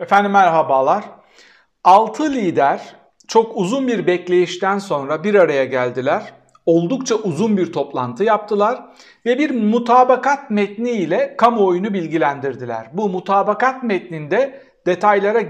[0.00, 1.04] Efendim merhabalar.
[1.84, 2.96] Altı lider
[3.28, 6.32] çok uzun bir bekleyişten sonra bir araya geldiler.
[6.66, 8.82] Oldukça uzun bir toplantı yaptılar
[9.26, 12.90] ve bir mutabakat metni ile kamuoyunu bilgilendirdiler.
[12.92, 15.40] Bu mutabakat metninde detaylara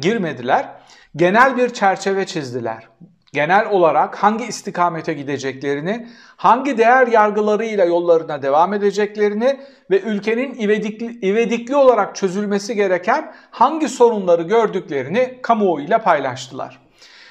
[0.00, 0.68] girmediler.
[1.16, 2.88] Genel bir çerçeve çizdiler
[3.34, 9.60] genel olarak hangi istikamete gideceklerini, hangi değer yargılarıyla yollarına devam edeceklerini
[9.90, 16.80] ve ülkenin ivedikli, ivedikli olarak çözülmesi gereken hangi sorunları gördüklerini kamuoyuyla paylaştılar.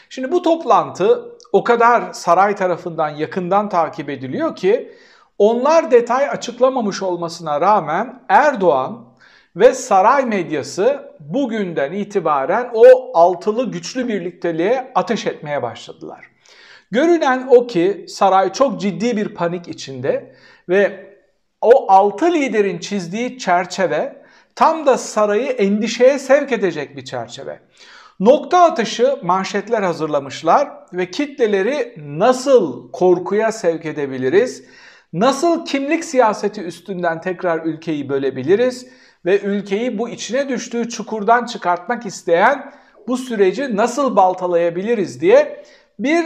[0.09, 4.91] Şimdi bu toplantı o kadar saray tarafından yakından takip ediliyor ki
[5.37, 9.12] onlar detay açıklamamış olmasına rağmen Erdoğan
[9.55, 16.25] ve saray medyası bugünden itibaren o altılı güçlü birlikteliğe ateş etmeye başladılar.
[16.91, 20.35] Görünen o ki saray çok ciddi bir panik içinde
[20.69, 21.13] ve
[21.61, 24.23] o altı liderin çizdiği çerçeve
[24.55, 27.59] tam da sarayı endişeye sevk edecek bir çerçeve.
[28.19, 34.63] Nokta atışı manşetler hazırlamışlar ve kitleleri nasıl korkuya sevk edebiliriz?
[35.13, 38.87] Nasıl kimlik siyaseti üstünden tekrar ülkeyi bölebiliriz?
[39.25, 42.73] Ve ülkeyi bu içine düştüğü çukurdan çıkartmak isteyen
[43.07, 45.63] bu süreci nasıl baltalayabiliriz diye
[45.99, 46.25] bir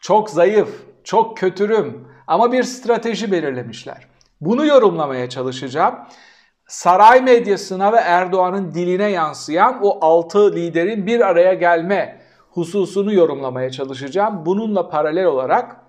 [0.00, 0.68] çok zayıf,
[1.04, 4.06] çok kötürüm ama bir strateji belirlemişler.
[4.40, 5.94] Bunu yorumlamaya çalışacağım.
[6.66, 14.46] Saray medyasına ve Erdoğan'ın diline yansıyan o altı liderin bir araya gelme hususunu yorumlamaya çalışacağım.
[14.46, 15.85] Bununla paralel olarak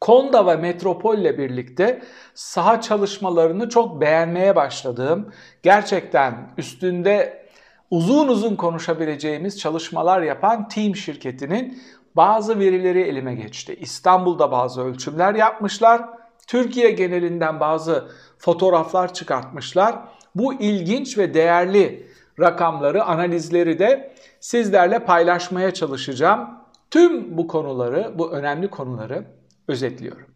[0.00, 2.02] Konda ve Metropol ile birlikte
[2.34, 7.46] saha çalışmalarını çok beğenmeye başladığım, gerçekten üstünde
[7.90, 11.82] uzun uzun konuşabileceğimiz çalışmalar yapan Team şirketinin
[12.16, 13.76] bazı verileri elime geçti.
[13.80, 16.02] İstanbul'da bazı ölçümler yapmışlar.
[16.46, 19.98] Türkiye genelinden bazı fotoğraflar çıkartmışlar.
[20.34, 26.48] Bu ilginç ve değerli rakamları, analizleri de sizlerle paylaşmaya çalışacağım.
[26.90, 30.26] Tüm bu konuları, bu önemli konuları özetliyorum.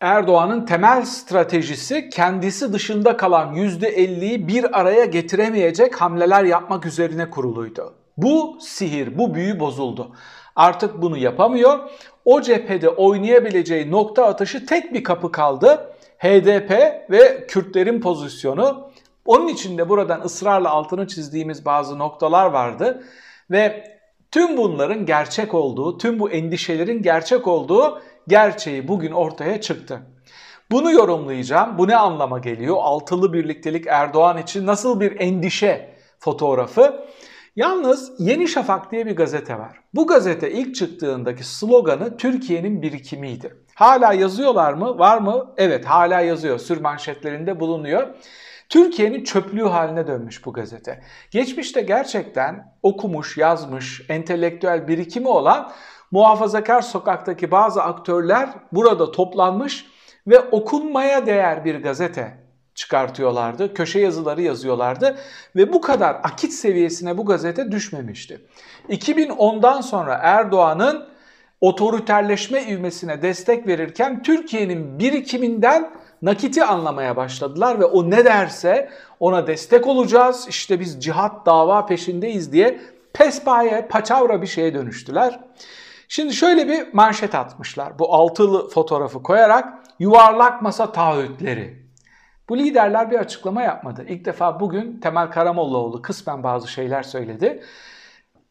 [0.00, 7.94] Erdoğan'ın temel stratejisi kendisi dışında kalan %50'yi bir araya getiremeyecek hamleler yapmak üzerine kuruluydu.
[8.16, 10.12] Bu sihir, bu büyü bozuldu.
[10.56, 11.78] Artık bunu yapamıyor.
[12.24, 15.92] O cephede oynayabileceği nokta atışı tek bir kapı kaldı.
[16.18, 16.70] HDP
[17.10, 18.90] ve Kürtlerin pozisyonu.
[19.24, 23.04] Onun için de buradan ısrarla altını çizdiğimiz bazı noktalar vardı.
[23.50, 23.98] Ve
[24.30, 30.02] tüm bunların gerçek olduğu, tüm bu endişelerin gerçek olduğu gerçeği bugün ortaya çıktı.
[30.70, 31.78] Bunu yorumlayacağım.
[31.78, 32.76] Bu ne anlama geliyor?
[32.80, 37.06] Altılı birliktelik Erdoğan için nasıl bir endişe fotoğrafı?
[37.56, 39.80] Yalnız Yeni Şafak diye bir gazete var.
[39.94, 43.56] Bu gazete ilk çıktığındaki sloganı Türkiye'nin birikimiydi.
[43.74, 44.98] Hala yazıyorlar mı?
[44.98, 45.54] Var mı?
[45.56, 46.58] Evet hala yazıyor.
[46.58, 48.08] Sür manşetlerinde bulunuyor.
[48.68, 51.02] Türkiye'nin çöplüğü haline dönmüş bu gazete.
[51.30, 55.72] Geçmişte gerçekten okumuş, yazmış, entelektüel birikimi olan
[56.10, 59.86] muhafazakar sokaktaki bazı aktörler burada toplanmış
[60.26, 63.74] ve okunmaya değer bir gazete çıkartıyorlardı.
[63.74, 65.16] Köşe yazıları yazıyorlardı
[65.56, 68.40] ve bu kadar akit seviyesine bu gazete düşmemişti.
[68.88, 71.08] 2010'dan sonra Erdoğan'ın
[71.60, 75.90] otoriterleşme ivmesine destek verirken Türkiye'nin birikiminden
[76.22, 78.90] nakiti anlamaya başladılar ve o ne derse
[79.20, 80.46] ona destek olacağız.
[80.48, 82.80] İşte biz cihat dava peşindeyiz diye
[83.12, 85.40] pespaye, paçavra bir şeye dönüştüler.
[86.08, 87.98] Şimdi şöyle bir manşet atmışlar.
[87.98, 91.86] Bu altılı fotoğrafı koyarak yuvarlak masa taahhütleri.
[92.48, 94.04] Bu liderler bir açıklama yapmadı.
[94.08, 97.62] İlk defa bugün Temel Karamollaoğlu kısmen bazı şeyler söyledi.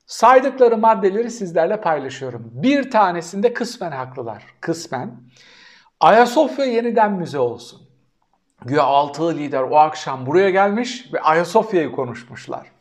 [0.07, 2.49] Saydıkları maddeleri sizlerle paylaşıyorum.
[2.53, 4.43] Bir tanesinde kısmen haklılar.
[4.61, 5.11] Kısmen.
[5.99, 7.81] Ayasofya yeniden müze olsun.
[8.65, 12.71] Güya altılı lider o akşam buraya gelmiş ve Ayasofya'yı konuşmuşlar.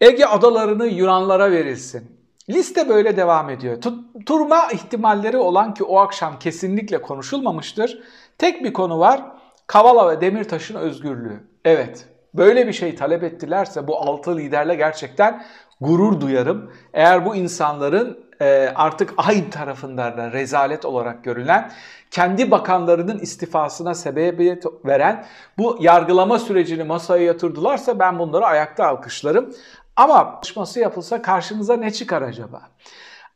[0.00, 2.20] Ege adalarını Yunanlara verilsin.
[2.50, 3.80] Liste böyle devam ediyor.
[3.80, 8.02] Tutturma ihtimalleri olan ki o akşam kesinlikle konuşulmamıştır.
[8.38, 9.22] Tek bir konu var.
[9.66, 11.40] Kavala ve Demirtaş'ın özgürlüğü.
[11.64, 15.44] Evet, böyle bir şey talep ettilerse bu altı liderle gerçekten
[15.80, 16.72] gurur duyarım.
[16.94, 18.29] Eğer bu insanların
[18.74, 21.72] artık aynı tarafından da rezalet olarak görülen,
[22.10, 25.24] kendi bakanlarının istifasına sebebiyet veren
[25.58, 29.54] bu yargılama sürecini masaya yatırdılarsa ben bunları ayakta alkışlarım.
[29.96, 32.62] Ama çalışması yapılsa karşınıza ne çıkar acaba?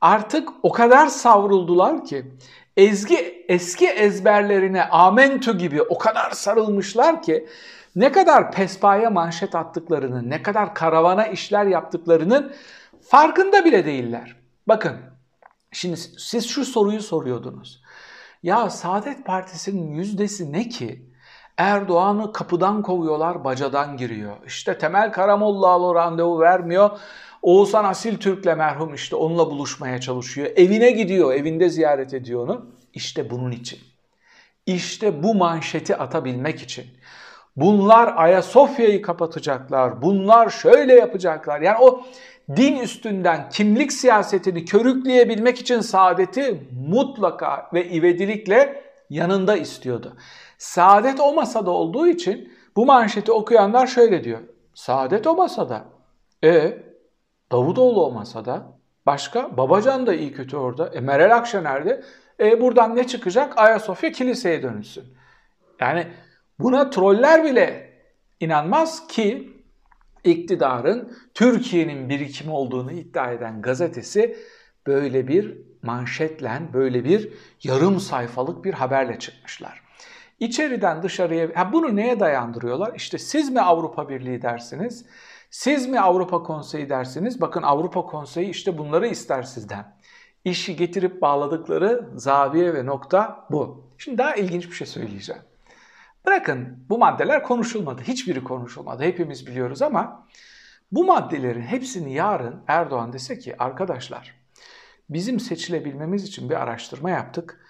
[0.01, 2.27] Artık o kadar savruldular ki
[2.77, 7.49] ezgi eski ezberlerine amentü gibi o kadar sarılmışlar ki
[7.97, 12.53] ne kadar pespaya manşet attıklarını, ne kadar karavana işler yaptıklarının
[13.09, 14.44] farkında bile değiller.
[14.69, 14.97] Bakın
[15.73, 17.83] şimdi siz şu soruyu soruyordunuz.
[18.43, 21.11] Ya Saadet Partisi'nin yüzdesi ne ki?
[21.57, 24.37] Erdoğan'ı kapıdan kovuyorlar, bacadan giriyor.
[24.47, 26.91] İşte Temel Karamollaoğlu randevu vermiyor.
[27.43, 30.49] Oğuzhan Asil Türk'le merhum işte onunla buluşmaya çalışıyor.
[30.57, 32.67] Evine gidiyor, evinde ziyaret ediyor onu.
[32.95, 33.79] İşte bunun için.
[34.67, 36.87] İşte bu manşeti atabilmek için.
[37.57, 40.03] Bunlar Ayasofya'yı kapatacaklar.
[40.03, 41.61] Bunlar şöyle yapacaklar.
[41.61, 42.03] Yani o
[42.57, 50.17] din üstünden kimlik siyasetini körükleyebilmek için saadeti mutlaka ve ivedilikle yanında istiyordu.
[50.59, 54.41] Saadet o masada olduğu için bu manşeti okuyanlar şöyle diyor.
[54.75, 55.85] Saadet o masada.
[56.45, 56.79] E
[57.53, 58.63] Davutoğlu o masada.
[59.07, 59.57] Başka?
[59.57, 60.87] Babacan da iyi kötü orada.
[60.87, 62.03] E Meral Akşener'de.
[62.41, 63.59] E buradan ne çıkacak?
[63.59, 65.05] Ayasofya kiliseye dönülsün.
[65.81, 66.07] Yani
[66.59, 67.93] buna troller bile
[68.41, 69.54] inanmaz ki
[70.25, 74.37] iktidarın Türkiye'nin birikimi olduğunu iddia eden gazetesi
[74.87, 77.33] böyle bir manşetle, böyle bir
[77.63, 79.85] yarım sayfalık bir haberle çıkmışlar.
[80.41, 82.95] İçeriden dışarıya, ha bunu neye dayandırıyorlar?
[82.97, 85.07] İşte siz mi Avrupa Birliği dersiniz,
[85.51, 87.41] siz mi Avrupa Konseyi dersiniz?
[87.41, 89.97] Bakın Avrupa Konseyi işte bunları ister sizden.
[90.45, 93.91] İşi getirip bağladıkları zaviye ve nokta bu.
[93.99, 95.43] Şimdi daha ilginç bir şey söyleyeceğim.
[96.27, 98.03] Bırakın bu maddeler konuşulmadı.
[98.03, 99.03] Hiçbiri konuşulmadı.
[99.03, 100.27] Hepimiz biliyoruz ama
[100.93, 104.35] bu maddelerin hepsini yarın Erdoğan dese ki arkadaşlar
[105.11, 107.61] bizim seçilebilmemiz için bir araştırma yaptık.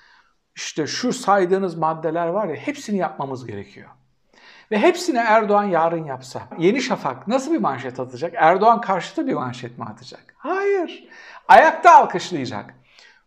[0.56, 3.88] İşte şu saydığınız maddeler var ya hepsini yapmamız gerekiyor.
[4.70, 6.42] Ve hepsini Erdoğan yarın yapsa.
[6.58, 8.32] Yeni Şafak nasıl bir manşet atacak?
[8.36, 10.34] Erdoğan karşıtı bir manşet mi atacak?
[10.38, 11.08] Hayır.
[11.48, 12.74] Ayakta alkışlayacak.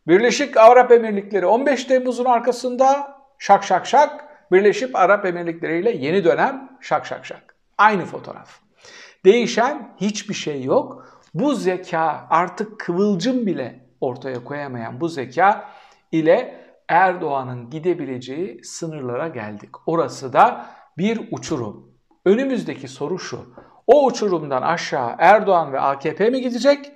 [0.08, 6.78] Birleşik Arap Emirlikleri 15 Temmuz'un arkasında şak şak şak Birleşik Arap Emirlikleri ile yeni dönem
[6.82, 7.56] şak şak şak.
[7.78, 8.60] Aynı fotoğraf.
[9.26, 11.08] Değişen hiçbir şey yok.
[11.34, 15.70] Bu zeka artık kıvılcım bile ortaya koyamayan bu zeka
[16.12, 19.70] ile Erdoğan'ın gidebileceği sınırlara geldik.
[19.86, 20.66] Orası da
[20.98, 21.92] bir uçurum.
[22.26, 23.56] Önümüzdeki soru şu.
[23.88, 26.92] O uçurumdan aşağı Erdoğan ve AKP mi gidecek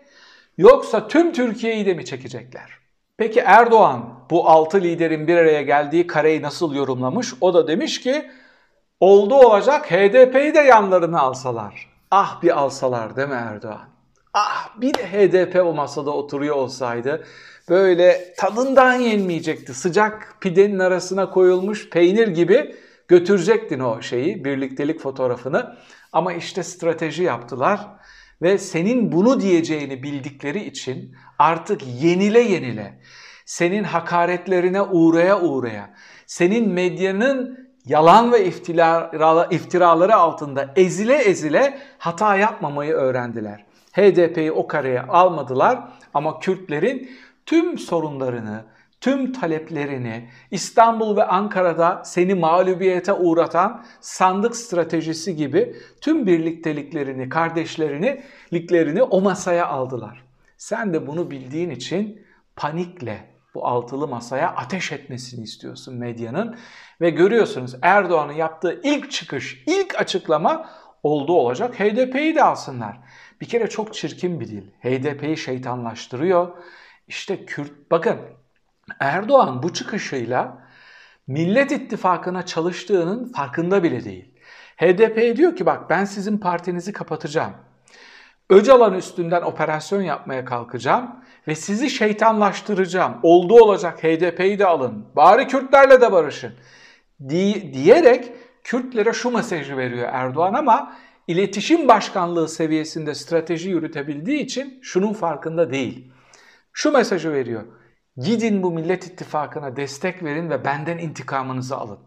[0.58, 2.81] yoksa tüm Türkiye'yi de mi çekecekler?
[3.22, 7.34] Peki Erdoğan bu altı liderin bir araya geldiği kareyi nasıl yorumlamış?
[7.42, 8.32] O da demiş ki
[9.00, 11.90] oldu olacak HDP'yi de yanlarına alsalar.
[12.12, 13.90] Ah bir alsalar değil mi Erdoğan?
[14.34, 17.24] Ah bir de HDP o masada oturuyor olsaydı
[17.70, 19.74] böyle tadından yenmeyecekti.
[19.74, 22.76] Sıcak pidenin arasına koyulmuş peynir gibi
[23.08, 25.76] götürecektin o şeyi, birliktelik fotoğrafını.
[26.14, 27.80] Ama işte strateji yaptılar
[28.42, 33.00] ve senin bunu diyeceğini bildikleri için artık yenile yenile,
[33.46, 35.94] senin hakaretlerine uğraya uğraya,
[36.26, 38.46] senin medyanın yalan ve
[39.52, 43.66] iftiraları altında ezile ezile hata yapmamayı öğrendiler.
[43.92, 45.80] HDP'yi o kareye almadılar
[46.14, 47.12] ama Kürtlerin
[47.46, 48.64] tüm sorunlarını,
[49.02, 59.04] tüm taleplerini İstanbul ve Ankara'da seni mağlubiyete uğratan sandık stratejisi gibi tüm birlikteliklerini, kardeşlerini, liklerini
[59.04, 60.24] o masaya aldılar.
[60.58, 62.22] Sen de bunu bildiğin için
[62.56, 66.56] panikle bu altılı masaya ateş etmesini istiyorsun medyanın
[67.02, 70.70] ve görüyorsunuz Erdoğan'ın yaptığı ilk çıkış, ilk açıklama
[71.04, 73.00] oldu olacak HDP'yi de alsınlar.
[73.42, 74.72] Bir kere çok çirkin bir dil.
[74.84, 76.58] HDP'yi şeytanlaştırıyor.
[77.08, 78.20] İşte Kürt, bakın
[79.00, 80.58] Erdoğan bu çıkışıyla
[81.28, 84.32] Millet İttifakı'na çalıştığının farkında bile değil.
[84.78, 87.54] HDP diyor ki bak ben sizin partinizi kapatacağım.
[88.50, 91.16] Öcalan üstünden operasyon yapmaya kalkacağım
[91.48, 93.20] ve sizi şeytanlaştıracağım.
[93.24, 95.06] Oldu olacak HDP'yi de alın.
[95.16, 96.54] Bari Kürtlerle de barışın.
[97.30, 98.32] Di diyerek
[98.64, 100.96] Kürtlere şu mesajı veriyor Erdoğan ama
[101.28, 106.12] iletişim başkanlığı seviyesinde strateji yürütebildiği için şunun farkında değil.
[106.74, 107.64] Şu mesajı veriyor.
[108.18, 112.00] Gidin bu Millet İttifakı'na destek verin ve benden intikamınızı alın.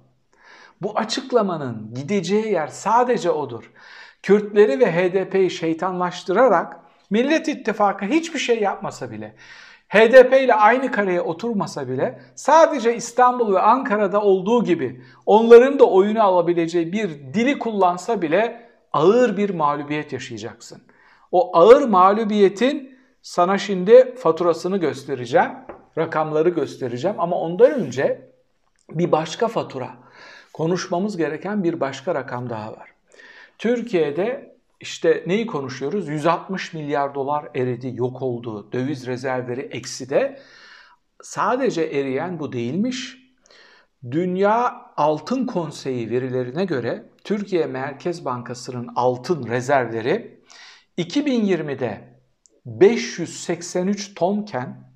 [0.82, 3.72] Bu açıklamanın gideceği yer sadece odur.
[4.22, 6.80] Kürtleri ve HDP'yi şeytanlaştırarak
[7.10, 9.34] Millet İttifakı hiçbir şey yapmasa bile,
[9.88, 16.22] HDP ile aynı kareye oturmasa bile sadece İstanbul ve Ankara'da olduğu gibi onların da oyunu
[16.22, 20.82] alabileceği bir dili kullansa bile ağır bir mağlubiyet yaşayacaksın.
[21.32, 25.50] O ağır mağlubiyetin sana şimdi faturasını göstereceğim
[25.98, 28.28] rakamları göstereceğim ama ondan önce
[28.90, 29.90] bir başka fatura,
[30.52, 32.90] konuşmamız gereken bir başka rakam daha var.
[33.58, 36.08] Türkiye'de işte neyi konuşuyoruz?
[36.08, 40.40] 160 milyar dolar eridi, yok oldu, döviz rezervleri ekside.
[41.22, 43.24] Sadece eriyen bu değilmiş.
[44.10, 50.40] Dünya Altın Konseyi verilerine göre Türkiye Merkez Bankası'nın altın rezervleri
[50.98, 52.14] 2020'de
[52.66, 54.93] 583 tonken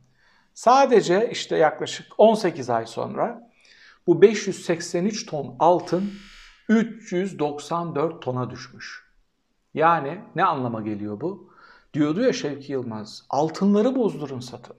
[0.59, 3.51] Sadece işte yaklaşık 18 ay sonra
[4.07, 6.11] bu 583 ton altın
[6.69, 9.05] 394 tona düşmüş.
[9.75, 11.53] Yani ne anlama geliyor bu?
[11.95, 14.77] Diyordu ya Şevki Yılmaz, altınları bozdurun satın.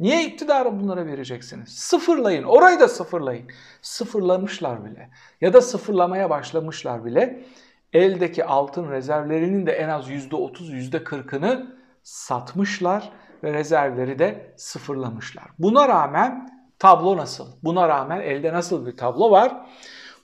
[0.00, 1.68] Niye iktidarı bunlara vereceksiniz?
[1.68, 3.48] Sıfırlayın, orayı da sıfırlayın.
[3.82, 7.44] Sıfırlamışlar bile ya da sıfırlamaya başlamışlar bile.
[7.92, 13.12] Eldeki altın rezervlerinin de en az %30, %40'ını satmışlar
[13.44, 15.44] ve rezervleri de sıfırlamışlar.
[15.58, 17.46] Buna rağmen tablo nasıl?
[17.62, 19.66] Buna rağmen elde nasıl bir tablo var?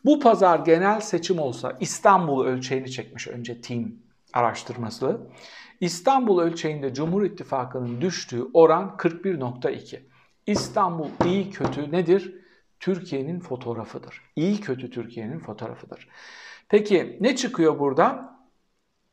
[0.05, 3.85] Bu pazar genel seçim olsa İstanbul ölçeğini çekmiş önce team
[4.33, 5.21] araştırması.
[5.81, 10.01] İstanbul ölçeğinde Cumhur İttifakı'nın düştüğü oran 41.2.
[10.47, 12.35] İstanbul iyi kötü nedir?
[12.81, 14.21] Türkiye'nin fotoğrafıdır.
[14.37, 16.09] İyi kötü Türkiye'nin fotoğrafıdır.
[16.69, 18.42] Peki ne çıkıyor buradan?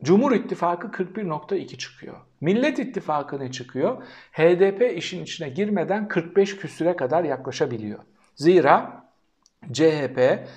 [0.03, 2.15] Cumhur İttifakı 41.2 çıkıyor.
[2.41, 4.03] Millet İttifakı ne çıkıyor?
[4.31, 7.99] HDP işin içine girmeden 45 küsüre kadar yaklaşabiliyor.
[8.35, 9.05] Zira
[9.73, 10.47] CHP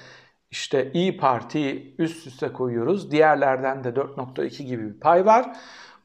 [0.50, 3.10] işte İyi Parti üst üste koyuyoruz.
[3.10, 5.56] Diğerlerden de 4.2 gibi bir pay var.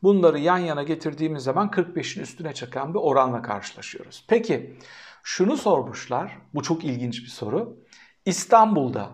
[0.04, 4.26] Bunları yan yana getirdiğimiz zaman 45'in üstüne çıkan bir oranla karşılaşıyoruz.
[4.28, 4.78] Peki
[5.24, 6.38] şunu sormuşlar.
[6.54, 7.78] Bu çok ilginç bir soru.
[8.26, 9.10] İstanbul'da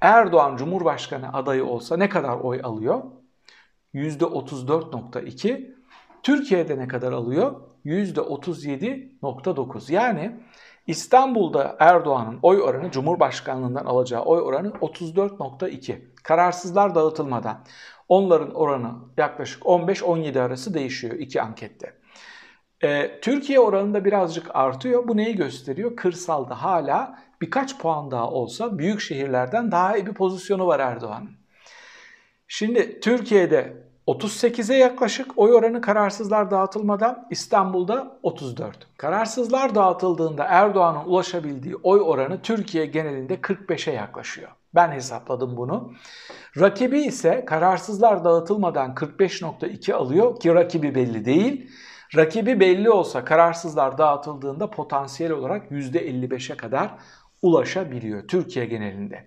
[0.00, 3.02] Erdoğan Cumhurbaşkanı adayı olsa ne kadar oy alıyor?
[3.96, 5.74] %34.2.
[6.22, 7.60] Türkiye'de ne kadar alıyor?
[7.84, 9.92] %37.9.
[9.92, 10.36] Yani
[10.86, 15.98] İstanbul'da Erdoğan'ın oy oranı Cumhurbaşkanlığından alacağı oy oranı 34.2.
[16.22, 17.64] Kararsızlar dağıtılmadan.
[18.08, 21.92] Onların oranı yaklaşık 15-17 arası değişiyor iki ankette.
[22.84, 25.08] Ee, Türkiye oranında birazcık artıyor.
[25.08, 25.96] Bu neyi gösteriyor?
[25.96, 31.30] Kırsalda hala birkaç puan daha olsa büyük şehirlerden daha iyi bir pozisyonu var Erdoğan'ın.
[32.48, 38.88] Şimdi Türkiye'de 38'e yaklaşık oy oranı kararsızlar dağıtılmadan İstanbul'da 34.
[38.96, 44.48] Kararsızlar dağıtıldığında Erdoğan'ın ulaşabildiği oy oranı Türkiye genelinde 45'e yaklaşıyor.
[44.74, 45.92] Ben hesapladım bunu.
[46.60, 51.70] Rakibi ise kararsızlar dağıtılmadan 45.2 alıyor ki rakibi belli değil.
[52.16, 56.90] Rakibi belli olsa kararsızlar dağıtıldığında potansiyel olarak %55'e kadar
[57.42, 59.26] ulaşabiliyor Türkiye genelinde.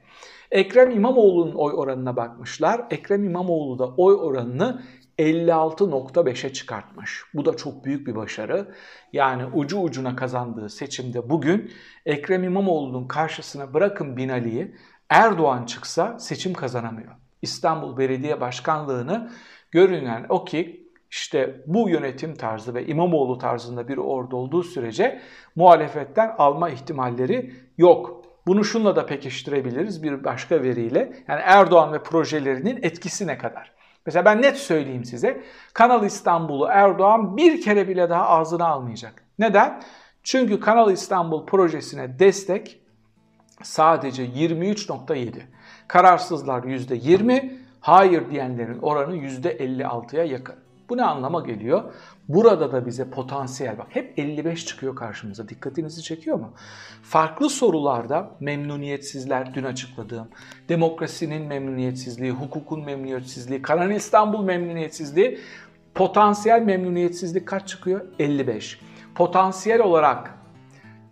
[0.52, 2.86] Ekrem İmamoğlu'nun oy oranına bakmışlar.
[2.90, 4.82] Ekrem İmamoğlu da oy oranını
[5.20, 7.24] 56.5'e çıkartmış.
[7.34, 8.76] Bu da çok büyük bir başarı.
[9.14, 11.72] Yani ucu ucuna kazandığı seçimde bugün
[12.06, 14.76] Ekrem İmamoğlu'nun karşısına bırakın Binali'yi
[15.10, 17.12] Erdoğan çıksa seçim kazanamıyor.
[17.42, 19.32] İstanbul Belediye Başkanlığı'nı
[19.72, 25.22] görünen o ki işte bu yönetim tarzı ve İmamoğlu tarzında biri orada olduğu sürece
[25.56, 28.19] muhalefetten alma ihtimalleri yok.
[28.50, 31.14] Bunu şunla da pekiştirebiliriz bir başka veriyle.
[31.28, 33.72] Yani Erdoğan ve projelerinin etkisi ne kadar?
[34.06, 35.44] Mesela ben net söyleyeyim size.
[35.74, 39.24] Kanal İstanbul'u Erdoğan bir kere bile daha ağzına almayacak.
[39.40, 39.82] Neden?
[40.24, 42.82] Çünkü Kanal İstanbul projesine destek
[43.64, 45.42] sadece 23.7.
[45.88, 50.56] Kararsızlar %20, hayır diyenlerin oranı %56'ya yakın.
[50.90, 51.84] Bu ne anlama geliyor?
[52.28, 55.50] Burada da bize potansiyel bak hep 55 çıkıyor karşımıza.
[55.50, 56.54] Dikkatinizi çekiyor mu?
[57.04, 60.28] Farklı sorularda memnuniyetsizler dün açıkladığım,
[60.70, 65.40] demokrasinin memnuniyetsizliği, hukukun memnuniyetsizliği, Kanal İstanbul memnuniyetsizliği,
[65.96, 68.02] potansiyel memnuniyetsizlik kaç çıkıyor?
[68.20, 68.80] 55.
[69.16, 70.40] Potansiyel olarak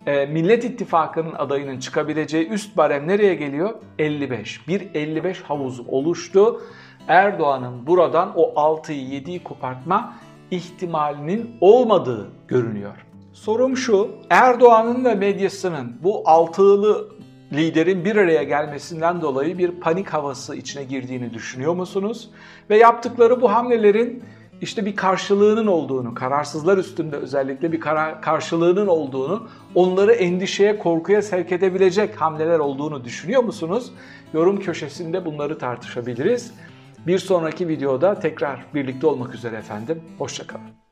[0.06, 3.74] e, Millet İttifakı'nın adayının çıkabileceği üst barem nereye geliyor?
[3.98, 4.68] 55.
[4.68, 6.62] Bir 55 havuzu oluştu.
[7.08, 10.14] Erdoğan'ın buradan o 6'yı 7'yi kopartma
[10.50, 13.04] ihtimalinin olmadığı görünüyor.
[13.32, 17.08] Sorum şu, Erdoğan'ın ve medyasının bu altılı
[17.52, 22.30] liderin bir araya gelmesinden dolayı bir panik havası içine girdiğini düşünüyor musunuz?
[22.70, 24.22] Ve yaptıkları bu hamlelerin
[24.60, 31.52] işte bir karşılığının olduğunu, kararsızlar üstünde özellikle bir karar, karşılığının olduğunu, onları endişeye, korkuya sevk
[31.52, 33.92] edebilecek hamleler olduğunu düşünüyor musunuz?
[34.32, 36.52] Yorum köşesinde bunları tartışabiliriz.
[37.06, 40.02] Bir sonraki videoda tekrar birlikte olmak üzere efendim.
[40.18, 40.87] Hoşçakalın.